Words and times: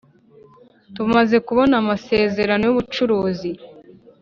Tumaze 0.95 1.37
kubona 1.47 1.73
Amasezerano 1.83 2.61
y 2.65 2.71
Ubucuruzi 2.73 3.51